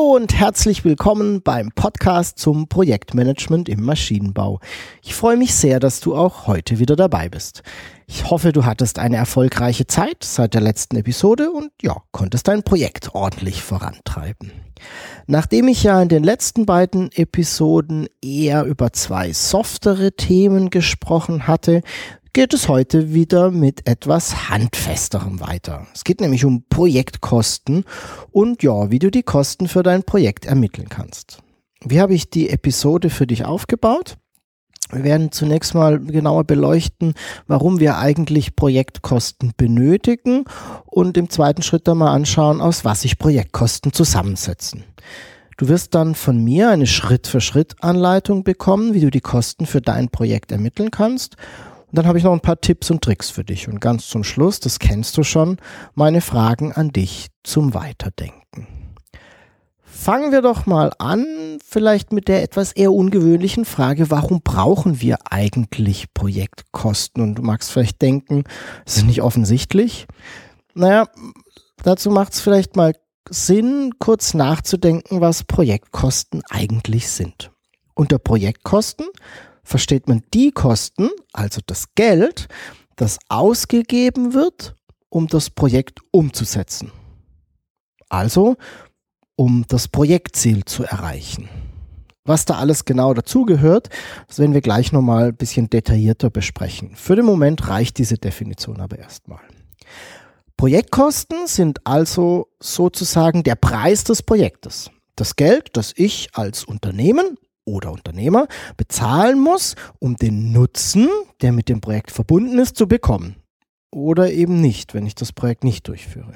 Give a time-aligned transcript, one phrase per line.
[0.00, 4.58] Hallo und herzlich willkommen beim Podcast zum Projektmanagement im Maschinenbau.
[5.02, 7.62] Ich freue mich sehr, dass du auch heute wieder dabei bist.
[8.06, 12.62] Ich hoffe, du hattest eine erfolgreiche Zeit seit der letzten Episode und ja, konntest dein
[12.62, 14.52] Projekt ordentlich vorantreiben.
[15.26, 21.82] Nachdem ich ja in den letzten beiden Episoden eher über zwei softere Themen gesprochen hatte,
[22.32, 25.86] geht es heute wieder mit etwas handfesterem weiter.
[25.94, 27.84] Es geht nämlich um Projektkosten
[28.30, 31.42] und ja, wie du die Kosten für dein Projekt ermitteln kannst.
[31.84, 34.16] Wie habe ich die Episode für dich aufgebaut?
[34.92, 37.14] Wir werden zunächst mal genauer beleuchten,
[37.46, 40.44] warum wir eigentlich Projektkosten benötigen
[40.84, 44.84] und im zweiten Schritt dann mal anschauen, aus was sich Projektkosten zusammensetzen.
[45.56, 50.52] Du wirst dann von mir eine Schritt-für-Schritt-Anleitung bekommen, wie du die Kosten für dein Projekt
[50.52, 51.36] ermitteln kannst
[51.90, 53.68] und dann habe ich noch ein paar Tipps und Tricks für dich.
[53.68, 55.56] Und ganz zum Schluss, das kennst du schon,
[55.94, 58.68] meine Fragen an dich zum Weiterdenken.
[59.82, 65.18] Fangen wir doch mal an, vielleicht mit der etwas eher ungewöhnlichen Frage, warum brauchen wir
[65.30, 67.22] eigentlich Projektkosten?
[67.22, 68.44] Und du magst vielleicht denken,
[68.84, 70.06] das ist nicht offensichtlich.
[70.74, 71.08] Naja,
[71.82, 72.94] dazu macht es vielleicht mal
[73.28, 77.50] Sinn, kurz nachzudenken, was Projektkosten eigentlich sind.
[77.94, 79.06] Unter Projektkosten
[79.62, 82.48] versteht man die Kosten, also das Geld,
[82.96, 84.74] das ausgegeben wird,
[85.08, 86.92] um das Projekt umzusetzen.
[88.08, 88.56] Also,
[89.36, 91.48] um das Projektziel zu erreichen.
[92.24, 93.88] Was da alles genau dazugehört,
[94.28, 96.94] das werden wir gleich nochmal ein bisschen detaillierter besprechen.
[96.94, 99.40] Für den Moment reicht diese Definition aber erstmal.
[100.56, 104.90] Projektkosten sind also sozusagen der Preis des Projektes.
[105.16, 111.08] Das Geld, das ich als Unternehmen oder Unternehmer bezahlen muss, um den Nutzen,
[111.42, 113.36] der mit dem Projekt verbunden ist, zu bekommen.
[113.92, 116.34] Oder eben nicht, wenn ich das Projekt nicht durchführe.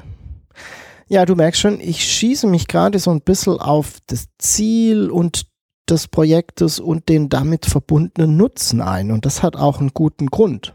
[1.07, 5.47] Ja, du merkst schon, ich schieße mich gerade so ein bisschen auf das Ziel und
[5.89, 9.11] des Projektes und den damit verbundenen Nutzen ein.
[9.11, 10.75] Und das hat auch einen guten Grund.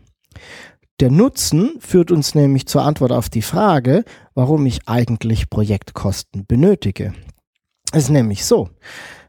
[0.99, 4.03] Der Nutzen führt uns nämlich zur Antwort auf die Frage,
[4.35, 7.13] warum ich eigentlich Projektkosten benötige.
[7.91, 8.69] Es ist nämlich so,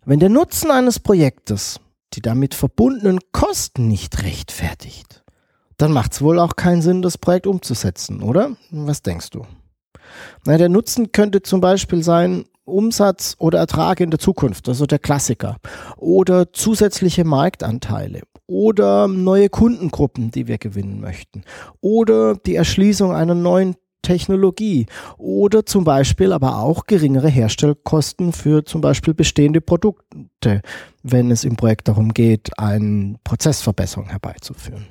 [0.05, 1.81] wenn der Nutzen eines Projektes
[2.15, 5.23] die damit verbundenen Kosten nicht rechtfertigt,
[5.77, 8.57] dann macht es wohl auch keinen Sinn, das Projekt umzusetzen, oder?
[8.71, 9.47] Was denkst du?
[10.45, 14.99] Na, der Nutzen könnte zum Beispiel sein, Umsatz oder Ertrag in der Zukunft, also der
[14.99, 15.57] Klassiker,
[15.97, 21.43] oder zusätzliche Marktanteile oder neue Kundengruppen, die wir gewinnen möchten,
[21.81, 24.87] oder die Erschließung einer neuen Technologie
[25.19, 30.63] oder zum Beispiel aber auch geringere Herstellkosten für zum Beispiel bestehende Produkte,
[31.03, 34.87] wenn es im Projekt darum geht, eine Prozessverbesserung herbeizuführen.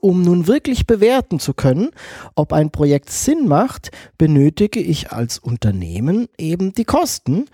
[0.00, 1.90] Um nun wirklich bewerten zu können,
[2.34, 7.46] ob ein Projekt Sinn macht, benötige ich als Unternehmen eben die Kosten,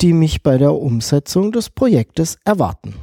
[0.00, 2.94] die mich bei der Umsetzung des Projektes erwarten.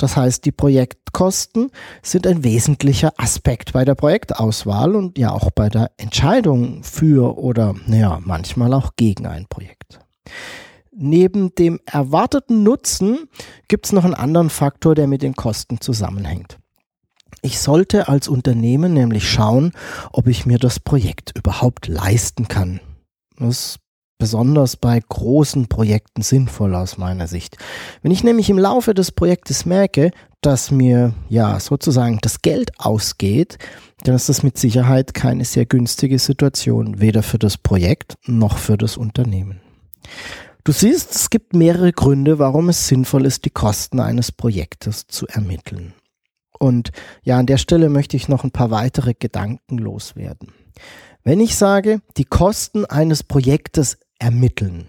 [0.00, 1.70] Das heißt, die Projektkosten
[2.02, 7.74] sind ein wesentlicher Aspekt bei der Projektauswahl und ja auch bei der Entscheidung für oder
[7.86, 10.00] naja, manchmal auch gegen ein Projekt.
[10.90, 13.28] Neben dem erwarteten Nutzen
[13.68, 16.58] gibt es noch einen anderen Faktor, der mit den Kosten zusammenhängt.
[17.42, 19.72] Ich sollte als Unternehmen nämlich schauen,
[20.12, 22.80] ob ich mir das Projekt überhaupt leisten kann.
[23.38, 23.76] Das
[24.20, 27.56] besonders bei großen Projekten sinnvoll aus meiner Sicht.
[28.02, 30.12] Wenn ich nämlich im Laufe des Projektes merke,
[30.42, 33.58] dass mir ja sozusagen das Geld ausgeht,
[34.04, 38.78] dann ist das mit Sicherheit keine sehr günstige Situation, weder für das Projekt noch für
[38.78, 39.60] das Unternehmen.
[40.62, 45.26] Du siehst, es gibt mehrere Gründe, warum es sinnvoll ist, die Kosten eines Projektes zu
[45.26, 45.94] ermitteln.
[46.58, 46.90] Und
[47.22, 50.52] ja, an der Stelle möchte ich noch ein paar weitere Gedanken loswerden.
[51.24, 54.86] Wenn ich sage, die Kosten eines Projektes ermitteln,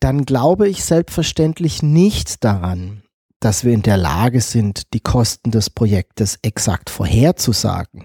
[0.00, 3.02] dann glaube ich selbstverständlich nicht daran,
[3.38, 8.04] dass wir in der Lage sind, die Kosten des Projektes exakt vorherzusagen.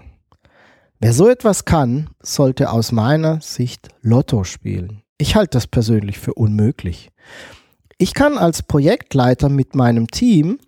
[1.00, 5.02] Wer so etwas kann, sollte aus meiner Sicht Lotto spielen.
[5.16, 7.10] Ich halte das persönlich für unmöglich.
[7.98, 10.58] Ich kann als Projektleiter mit meinem Team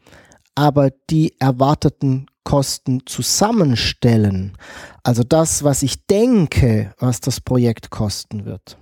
[0.57, 4.57] aber die erwarteten Projektkosten zusammenstellen,
[5.05, 8.77] also das, was ich denke, was das Projekt kosten wird,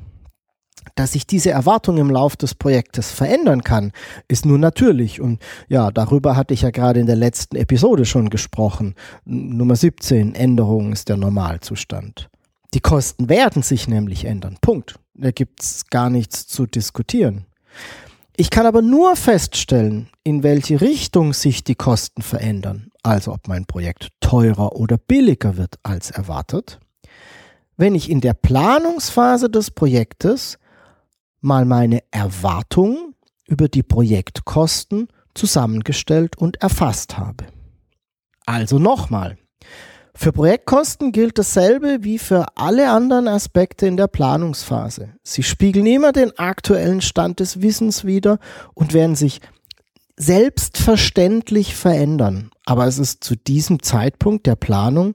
[0.95, 3.93] dass sich diese Erwartung im Lauf des Projektes verändern kann,
[4.29, 5.21] ist nur natürlich.
[5.21, 8.95] Und ja, darüber hatte ich ja gerade in der letzten Episode schon gesprochen.
[9.25, 12.29] Nummer 17, Änderung ist der Normalzustand.
[12.75, 14.59] Die Kosten werden sich nämlich ändern.
[14.61, 14.97] Punkt.
[15.15, 17.47] Da gibt's gar nichts zu diskutieren.
[18.37, 23.65] Ich kann aber nur feststellen, in welche Richtung sich die Kosten verändern, also ob mein
[23.65, 26.79] Projekt teurer oder billiger wird als erwartet,
[27.77, 30.59] wenn ich in der Planungsphase des Projektes
[31.41, 33.15] mal meine Erwartungen
[33.47, 37.47] über die Projektkosten zusammengestellt und erfasst habe.
[38.47, 39.37] Also nochmal.
[40.15, 45.15] Für Projektkosten gilt dasselbe wie für alle anderen Aspekte in der Planungsphase.
[45.23, 48.41] Sie spiegeln immer den aktuellen Stand des Wissens wider
[48.75, 49.41] und werden sich
[50.17, 52.51] selbstverständlich verändern.
[52.67, 55.15] Aber es ist zu diesem Zeitpunkt der Planung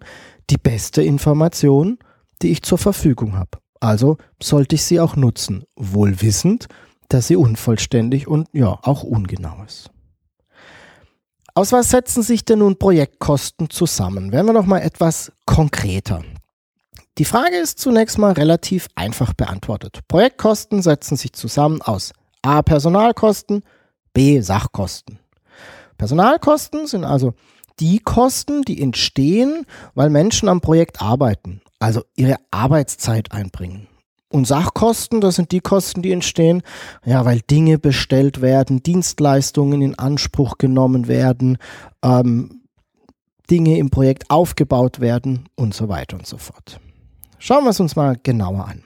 [0.50, 2.00] die beste Information,
[2.42, 3.63] die ich zur Verfügung habe.
[3.84, 6.68] Also sollte ich sie auch nutzen, wohl wissend,
[7.10, 9.90] dass sie unvollständig und ja auch ungenau ist.
[11.54, 14.32] Aus was setzen sich denn nun Projektkosten zusammen?
[14.32, 16.24] Werden wir noch mal etwas konkreter.
[17.18, 20.00] Die Frage ist zunächst mal relativ einfach beantwortet.
[20.08, 23.64] Projektkosten setzen sich zusammen aus A Personalkosten,
[24.14, 25.20] B Sachkosten.
[25.98, 27.34] Personalkosten sind also
[27.82, 33.88] die Kosten, die entstehen, weil Menschen am Projekt arbeiten also ihre Arbeitszeit einbringen.
[34.30, 36.64] Und Sachkosten, das sind die Kosten, die entstehen,
[37.06, 41.58] ja, weil Dinge bestellt werden, Dienstleistungen in Anspruch genommen werden,
[42.02, 42.62] ähm,
[43.52, 46.80] Dinge im Projekt aufgebaut werden und so weiter und so fort.
[47.38, 48.84] Schauen wir es uns mal genauer an.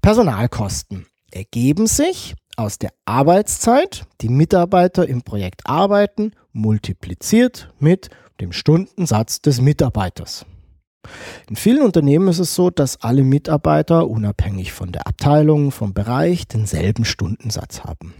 [0.00, 8.08] Personalkosten ergeben sich aus der Arbeitszeit, die Mitarbeiter im Projekt arbeiten, multipliziert mit
[8.40, 10.46] dem Stundensatz des Mitarbeiters.
[11.48, 16.46] In vielen Unternehmen ist es so, dass alle Mitarbeiter unabhängig von der Abteilung, vom Bereich
[16.46, 18.14] denselben Stundensatz haben.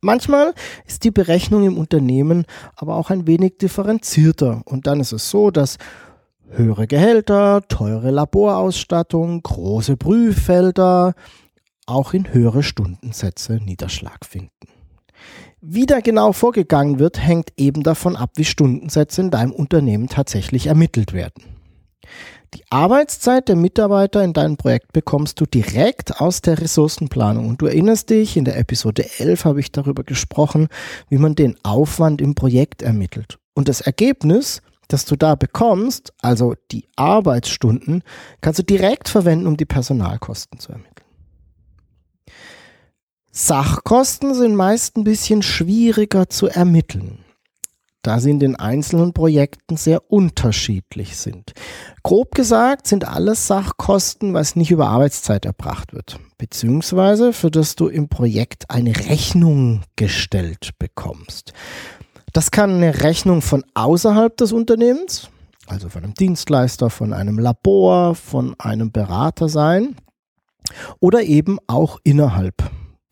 [0.00, 0.54] Manchmal
[0.86, 2.44] ist die Berechnung im Unternehmen
[2.76, 5.78] aber auch ein wenig differenzierter und dann ist es so, dass
[6.48, 11.14] höhere Gehälter, teure Laborausstattung, große Prüffelder
[11.86, 14.50] auch in höhere Stundensätze Niederschlag finden.
[15.60, 20.68] Wie da genau vorgegangen wird, hängt eben davon ab, wie Stundensätze in deinem Unternehmen tatsächlich
[20.68, 21.55] ermittelt werden.
[22.56, 27.50] Die Arbeitszeit der Mitarbeiter in deinem Projekt bekommst du direkt aus der Ressourcenplanung.
[27.50, 30.68] Und du erinnerst dich, in der Episode 11 habe ich darüber gesprochen,
[31.10, 33.38] wie man den Aufwand im Projekt ermittelt.
[33.52, 38.02] Und das Ergebnis, das du da bekommst, also die Arbeitsstunden,
[38.40, 41.06] kannst du direkt verwenden, um die Personalkosten zu ermitteln.
[43.32, 47.25] Sachkosten sind meist ein bisschen schwieriger zu ermitteln
[48.06, 51.52] da sie in den einzelnen Projekten sehr unterschiedlich sind.
[52.04, 57.88] Grob gesagt sind alles Sachkosten, was nicht über Arbeitszeit erbracht wird, beziehungsweise für das du
[57.88, 61.52] im Projekt eine Rechnung gestellt bekommst.
[62.32, 65.28] Das kann eine Rechnung von außerhalb des Unternehmens,
[65.66, 69.96] also von einem Dienstleister, von einem Labor, von einem Berater sein,
[71.00, 72.54] oder eben auch innerhalb.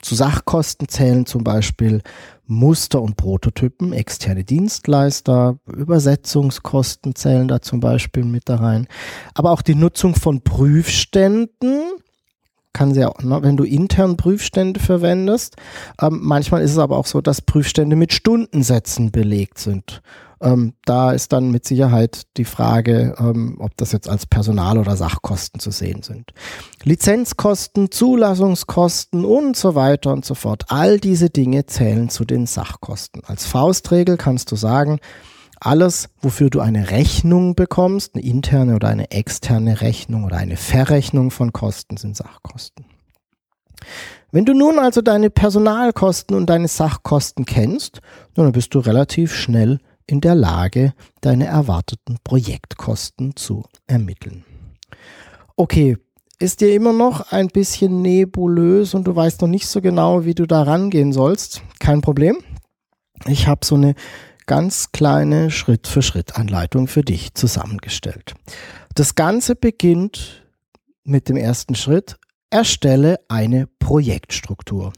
[0.04, 2.02] Zu Sachkosten zählen zum Beispiel
[2.46, 8.86] Muster und Prototypen, externe Dienstleister, Übersetzungskosten zählen da zum Beispiel mit da rein.
[9.32, 11.80] Aber auch die Nutzung von Prüfständen
[12.74, 15.56] kann sie auch, ne, wenn du intern Prüfstände verwendest.
[16.02, 20.02] Ähm, manchmal ist es aber auch so, dass Prüfstände mit Stundensätzen belegt sind.
[20.42, 24.96] Ähm, da ist dann mit Sicherheit die Frage, ähm, ob das jetzt als Personal- oder
[24.96, 26.32] Sachkosten zu sehen sind.
[26.82, 30.64] Lizenzkosten, Zulassungskosten und so weiter und so fort.
[30.68, 33.22] All diese Dinge zählen zu den Sachkosten.
[33.24, 34.98] Als Faustregel kannst du sagen,
[35.64, 41.30] alles, wofür du eine Rechnung bekommst, eine interne oder eine externe Rechnung oder eine Verrechnung
[41.30, 42.84] von Kosten, sind Sachkosten.
[44.30, 48.00] Wenn du nun also deine Personalkosten und deine Sachkosten kennst,
[48.34, 54.44] dann bist du relativ schnell in der Lage, deine erwarteten Projektkosten zu ermitteln.
[55.56, 55.96] Okay,
[56.38, 60.34] ist dir immer noch ein bisschen nebulös und du weißt noch nicht so genau, wie
[60.34, 61.62] du da rangehen sollst?
[61.78, 62.38] Kein Problem.
[63.26, 63.94] Ich habe so eine
[64.46, 68.34] ganz kleine Schritt-für-Schritt-Anleitung für dich zusammengestellt.
[68.94, 70.44] Das Ganze beginnt
[71.04, 72.16] mit dem ersten Schritt.
[72.50, 74.92] Erstelle eine Projektstruktur.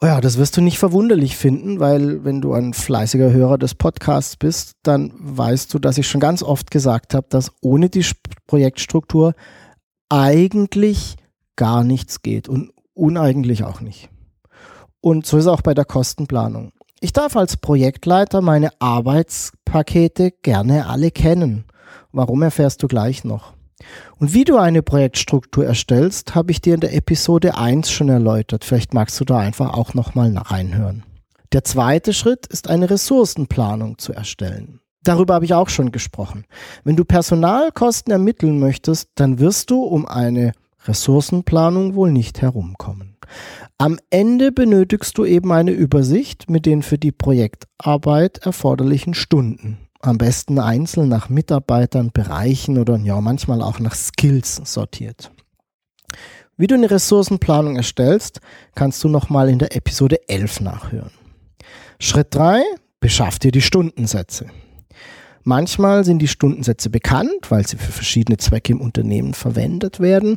[0.00, 4.36] Ja, das wirst du nicht verwunderlich finden, weil wenn du ein fleißiger Hörer des Podcasts
[4.36, 8.06] bist, dann weißt du, dass ich schon ganz oft gesagt habe, dass ohne die
[8.46, 9.34] Projektstruktur
[10.08, 11.16] eigentlich
[11.56, 14.08] gar nichts geht und uneigentlich auch nicht.
[15.00, 16.72] Und so ist es auch bei der Kostenplanung.
[17.00, 21.64] Ich darf als Projektleiter meine Arbeits Arbeitspakete gerne alle kennen.
[22.12, 23.52] Warum erfährst du gleich noch.
[24.18, 28.64] Und wie du eine Projektstruktur erstellst, habe ich dir in der Episode 1 schon erläutert.
[28.64, 31.04] Vielleicht magst du da einfach auch nochmal reinhören.
[31.52, 34.80] Der zweite Schritt ist eine Ressourcenplanung zu erstellen.
[35.04, 36.44] Darüber habe ich auch schon gesprochen.
[36.82, 40.52] Wenn du Personalkosten ermitteln möchtest, dann wirst du um eine
[40.86, 43.16] Ressourcenplanung wohl nicht herumkommen.
[43.80, 49.78] Am Ende benötigst du eben eine Übersicht mit den für die Projektarbeit erforderlichen Stunden.
[50.00, 55.30] Am besten einzeln nach Mitarbeitern, Bereichen oder ja manchmal auch nach Skills sortiert.
[56.56, 58.40] Wie du eine Ressourcenplanung erstellst,
[58.74, 61.12] kannst du nochmal in der Episode 11 nachhören.
[62.00, 62.62] Schritt 3,
[62.98, 64.46] beschaff dir die Stundensätze.
[65.48, 70.36] Manchmal sind die Stundensätze bekannt, weil sie für verschiedene Zwecke im Unternehmen verwendet werden.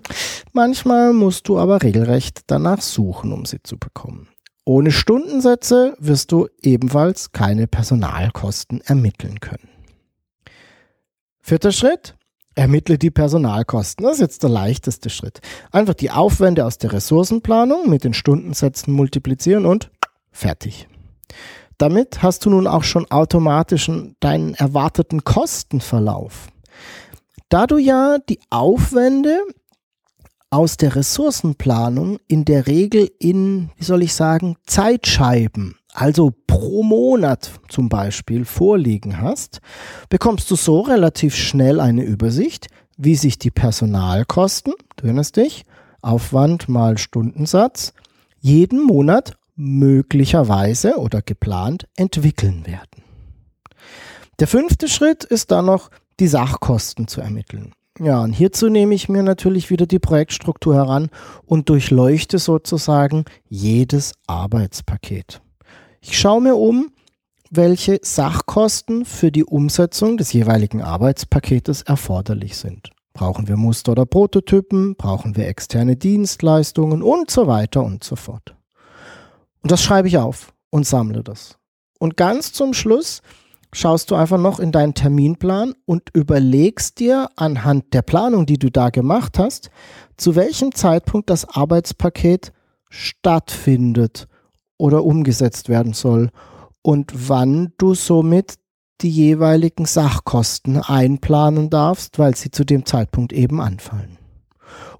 [0.53, 4.29] Manchmal musst du aber regelrecht danach suchen, um sie zu bekommen.
[4.63, 9.67] Ohne Stundensätze wirst du ebenfalls keine Personalkosten ermitteln können.
[11.41, 12.15] Vierter Schritt.
[12.55, 14.05] Ermittle die Personalkosten.
[14.05, 15.41] Das ist jetzt der leichteste Schritt.
[15.71, 19.91] Einfach die Aufwände aus der Ressourcenplanung mit den Stundensätzen multiplizieren und
[20.31, 20.87] fertig.
[21.81, 26.49] Damit hast du nun auch schon automatisch deinen erwarteten Kostenverlauf.
[27.49, 29.41] Da du ja die Aufwände
[30.51, 37.49] aus der Ressourcenplanung in der Regel in, wie soll ich sagen, Zeitscheiben, also pro Monat
[37.67, 39.59] zum Beispiel vorliegen hast,
[40.07, 45.65] bekommst du so relativ schnell eine Übersicht, wie sich die Personalkosten, du erinnerst dich,
[46.03, 47.93] Aufwand mal Stundensatz,
[48.39, 53.03] jeden Monat möglicherweise oder geplant entwickeln werden.
[54.39, 57.73] Der fünfte Schritt ist dann noch, die Sachkosten zu ermitteln.
[57.99, 61.09] Ja, und hierzu nehme ich mir natürlich wieder die Projektstruktur heran
[61.45, 65.41] und durchleuchte sozusagen jedes Arbeitspaket.
[65.99, 66.91] Ich schaue mir um,
[67.51, 72.89] welche Sachkosten für die Umsetzung des jeweiligen Arbeitspaketes erforderlich sind.
[73.13, 74.95] Brauchen wir Muster oder Prototypen?
[74.95, 78.55] Brauchen wir externe Dienstleistungen und so weiter und so fort.
[79.61, 81.57] Und das schreibe ich auf und sammle das.
[81.99, 83.21] Und ganz zum Schluss
[83.73, 88.69] schaust du einfach noch in deinen Terminplan und überlegst dir anhand der Planung, die du
[88.69, 89.69] da gemacht hast,
[90.17, 92.51] zu welchem Zeitpunkt das Arbeitspaket
[92.89, 94.27] stattfindet
[94.77, 96.31] oder umgesetzt werden soll
[96.81, 98.55] und wann du somit
[99.01, 104.17] die jeweiligen Sachkosten einplanen darfst, weil sie zu dem Zeitpunkt eben anfallen.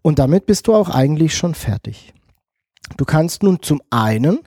[0.01, 2.13] Und damit bist du auch eigentlich schon fertig.
[2.97, 4.39] Du kannst nun zum einen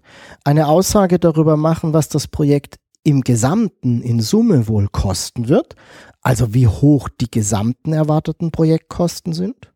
[0.44, 5.76] eine Aussage darüber machen, was das Projekt im Gesamten in Summe wohl kosten wird,
[6.22, 9.72] also wie hoch die gesamten erwarteten Projektkosten sind.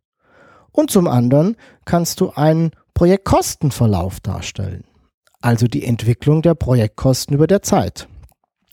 [0.72, 4.84] Und zum anderen kannst du einen Projektkostenverlauf darstellen,
[5.40, 8.08] also die Entwicklung der Projektkosten über der Zeit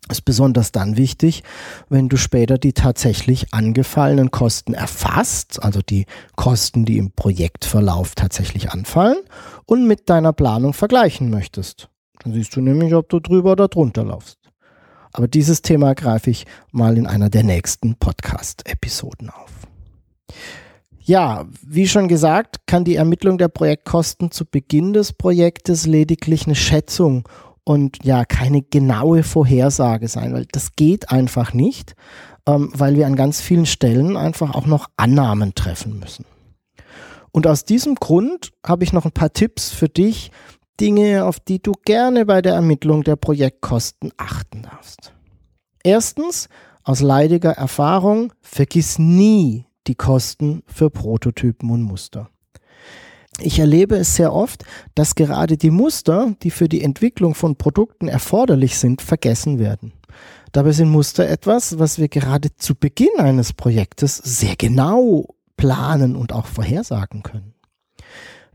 [0.09, 1.43] ist besonders dann wichtig,
[1.89, 8.71] wenn du später die tatsächlich angefallenen Kosten erfasst, also die Kosten, die im Projektverlauf tatsächlich
[8.71, 9.17] anfallen
[9.65, 11.89] und mit deiner Planung vergleichen möchtest.
[12.23, 14.39] Dann siehst du nämlich, ob du drüber oder drunter laufst.
[15.13, 19.51] Aber dieses Thema greife ich mal in einer der nächsten Podcast-Episoden auf.
[20.99, 26.55] Ja, wie schon gesagt, kann die Ermittlung der Projektkosten zu Beginn des Projektes lediglich eine
[26.55, 27.29] Schätzung
[27.63, 31.95] und ja keine genaue Vorhersage sein, weil das geht einfach nicht,
[32.47, 36.25] ähm, weil wir an ganz vielen Stellen einfach auch noch Annahmen treffen müssen.
[37.35, 40.31] Und aus diesem Grund habe ich noch ein paar Tipps für dich,
[40.79, 45.11] Dinge, auf die du gerne bei der Ermittlung der Projektkosten achten darfst.
[45.83, 46.47] Erstens,
[46.85, 52.29] aus leidiger Erfahrung, vergiss nie die Kosten für Prototypen und Muster
[53.39, 54.63] ich erlebe es sehr oft,
[54.95, 59.93] dass gerade die Muster, die für die Entwicklung von Produkten erforderlich sind, vergessen werden.
[60.51, 66.33] Dabei sind Muster etwas, was wir gerade zu Beginn eines Projektes sehr genau planen und
[66.33, 67.53] auch vorhersagen können.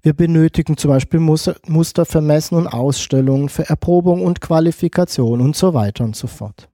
[0.03, 5.75] Wir benötigen zum Beispiel Muster, für Messen und Ausstellungen, für Erprobung und Qualifikation und so
[5.75, 6.69] weiter und so fort.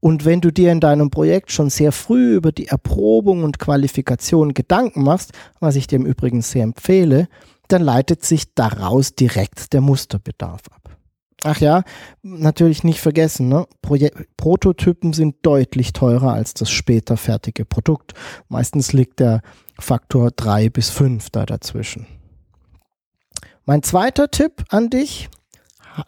[0.00, 4.54] Und wenn du dir in deinem Projekt schon sehr früh über die Erprobung und Qualifikation
[4.54, 7.28] Gedanken machst, was ich dir im Übrigen sehr empfehle,
[7.68, 10.81] dann leitet sich daraus direkt der Musterbedarf ab.
[11.44, 11.82] Ach ja,
[12.22, 13.66] natürlich nicht vergessen, ne?
[14.36, 18.14] Prototypen sind deutlich teurer als das später fertige Produkt.
[18.48, 19.42] Meistens liegt der
[19.78, 22.06] Faktor drei bis fünf da dazwischen.
[23.64, 25.28] Mein zweiter Tipp an dich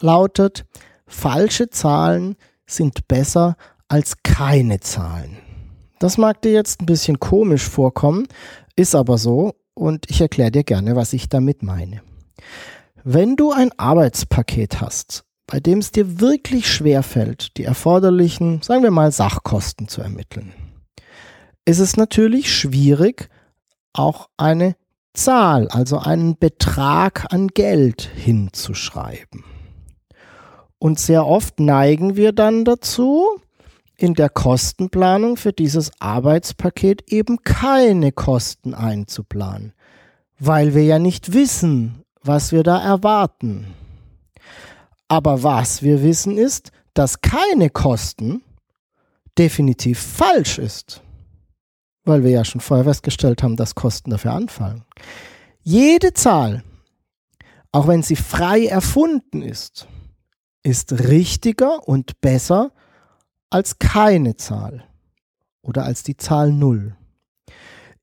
[0.01, 0.65] lautet,
[1.07, 2.37] falsche Zahlen
[2.67, 3.57] sind besser
[3.89, 5.39] als keine Zahlen.
[5.99, 8.27] Das mag dir jetzt ein bisschen komisch vorkommen,
[8.77, 12.03] ist aber so und ich erkläre dir gerne, was ich damit meine.
[13.07, 18.83] Wenn du ein Arbeitspaket hast, bei dem es dir wirklich schwer fällt, die erforderlichen, sagen
[18.83, 20.55] wir mal, Sachkosten zu ermitteln,
[21.67, 23.29] ist es natürlich schwierig,
[23.93, 24.75] auch eine
[25.13, 29.45] Zahl, also einen Betrag an Geld hinzuschreiben.
[30.79, 33.27] Und sehr oft neigen wir dann dazu,
[33.99, 39.75] in der Kostenplanung für dieses Arbeitspaket eben keine Kosten einzuplanen,
[40.39, 43.75] weil wir ja nicht wissen, was wir da erwarten.
[45.09, 48.43] Aber was wir wissen ist, dass keine Kosten
[49.37, 51.03] definitiv falsch ist,
[52.05, 54.85] weil wir ja schon vorher festgestellt haben, dass Kosten dafür anfallen.
[55.63, 56.63] Jede Zahl,
[57.73, 59.87] auch wenn sie frei erfunden ist,
[60.63, 62.73] ist richtiger und besser
[63.51, 64.85] als keine Zahl
[65.63, 66.97] oder als die Zahl Null.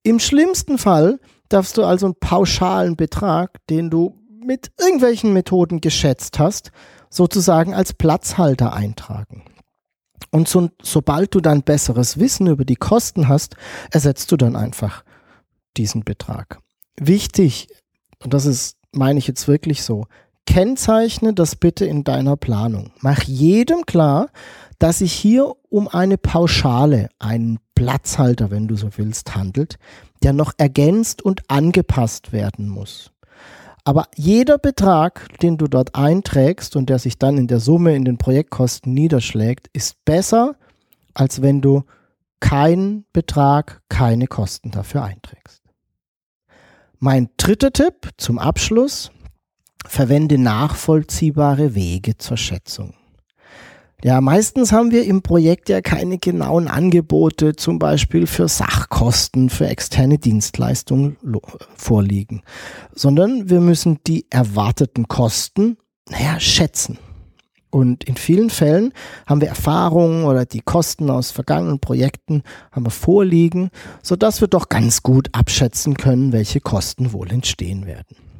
[0.03, 1.19] Im schlimmsten Fall
[1.53, 6.71] darfst du also einen pauschalen Betrag, den du mit irgendwelchen Methoden geschätzt hast,
[7.09, 9.43] sozusagen als Platzhalter eintragen.
[10.31, 13.55] Und so, sobald du dann besseres Wissen über die Kosten hast,
[13.91, 15.03] ersetzt du dann einfach
[15.77, 16.59] diesen Betrag.
[16.99, 17.67] Wichtig,
[18.23, 20.05] und das ist, meine ich jetzt wirklich so,
[20.45, 22.91] kennzeichne das bitte in deiner Planung.
[22.99, 24.27] Mach jedem klar,
[24.79, 29.77] dass sich hier um eine Pauschale, einen Platzhalter, wenn du so willst, handelt,
[30.23, 33.11] der noch ergänzt und angepasst werden muss.
[33.83, 38.05] Aber jeder Betrag, den du dort einträgst und der sich dann in der Summe in
[38.05, 40.55] den Projektkosten niederschlägt, ist besser,
[41.13, 41.83] als wenn du
[42.39, 45.61] keinen Betrag, keine Kosten dafür einträgst.
[46.99, 49.11] Mein dritter Tipp zum Abschluss,
[49.87, 52.93] verwende nachvollziehbare Wege zur Schätzung.
[54.03, 59.67] Ja, meistens haben wir im Projekt ja keine genauen Angebote, zum Beispiel für Sachkosten, für
[59.67, 61.17] externe Dienstleistungen
[61.75, 62.41] vorliegen,
[62.95, 65.77] sondern wir müssen die erwarteten Kosten,
[66.09, 66.97] naja, schätzen.
[67.69, 68.91] Und in vielen Fällen
[69.27, 72.41] haben wir Erfahrungen oder die Kosten aus vergangenen Projekten
[72.71, 73.69] haben wir vorliegen,
[74.01, 78.30] sodass wir doch ganz gut abschätzen können, welche Kosten wohl entstehen werden.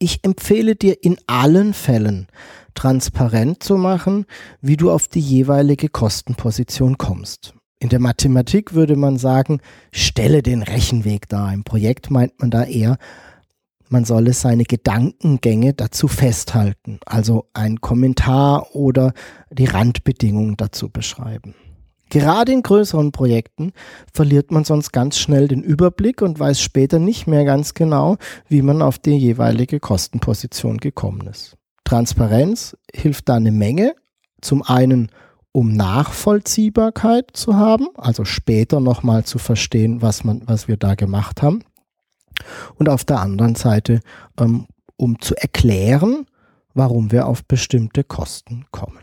[0.00, 2.28] Ich empfehle dir in allen Fällen
[2.74, 4.26] transparent zu machen,
[4.60, 7.54] wie du auf die jeweilige Kostenposition kommst.
[7.80, 11.52] In der Mathematik würde man sagen, stelle den Rechenweg dar.
[11.52, 12.96] Im Projekt meint man da eher,
[13.88, 19.12] man solle seine Gedankengänge dazu festhalten, also ein Kommentar oder
[19.50, 21.54] die Randbedingungen dazu beschreiben.
[22.10, 23.72] Gerade in größeren Projekten
[24.12, 28.16] verliert man sonst ganz schnell den Überblick und weiß später nicht mehr ganz genau,
[28.48, 31.56] wie man auf die jeweilige Kostenposition gekommen ist.
[31.84, 33.94] Transparenz hilft da eine Menge.
[34.40, 35.10] Zum einen,
[35.52, 41.42] um Nachvollziehbarkeit zu haben, also später nochmal zu verstehen, was, man, was wir da gemacht
[41.42, 41.64] haben.
[42.76, 44.00] Und auf der anderen Seite,
[44.38, 44.66] ähm,
[44.96, 46.26] um zu erklären,
[46.74, 49.00] warum wir auf bestimmte Kosten kommen.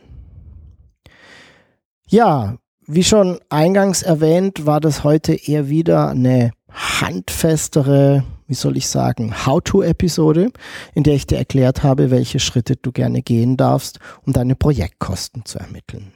[2.07, 8.87] Ja, wie schon eingangs erwähnt, war das heute eher wieder eine handfestere, wie soll ich
[8.87, 10.51] sagen, How-to-Episode,
[10.93, 15.45] in der ich dir erklärt habe, welche Schritte du gerne gehen darfst, um deine Projektkosten
[15.45, 16.11] zu ermitteln.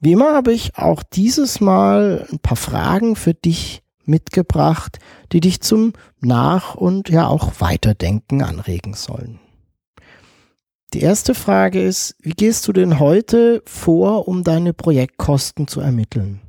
[0.00, 4.98] Wie immer habe ich auch dieses Mal ein paar Fragen für dich mitgebracht,
[5.32, 9.40] die dich zum Nach- und ja auch Weiterdenken anregen sollen.
[10.92, 16.42] Die erste Frage ist, wie gehst du denn heute vor, um deine Projektkosten zu ermitteln?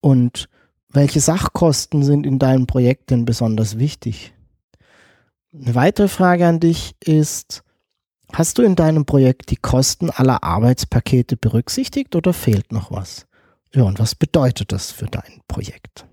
[0.00, 0.48] Und
[0.88, 4.34] welche Sachkosten sind in deinem Projekt denn besonders wichtig?
[5.52, 7.62] Eine weitere Frage an dich ist,
[8.32, 13.26] hast du in deinem Projekt die Kosten aller Arbeitspakete berücksichtigt oder fehlt noch was?
[13.72, 16.06] Ja, und was bedeutet das für dein Projekt?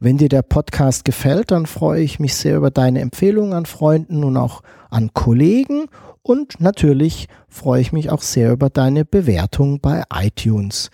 [0.00, 4.24] Wenn dir der Podcast gefällt, dann freue ich mich sehr über deine Empfehlungen an Freunden
[4.24, 5.86] und auch an Kollegen.
[6.22, 10.90] Und natürlich freue ich mich auch sehr über deine Bewertung bei iTunes.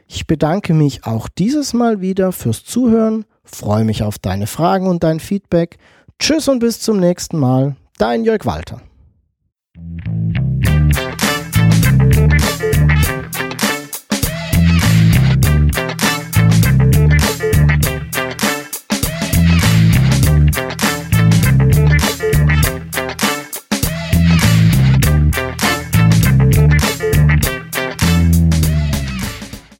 [0.07, 5.03] Ich bedanke mich auch dieses Mal wieder fürs Zuhören, freue mich auf deine Fragen und
[5.03, 5.77] dein Feedback.
[6.17, 7.75] Tschüss und bis zum nächsten Mal.
[7.99, 8.81] Dein Jörg Walter.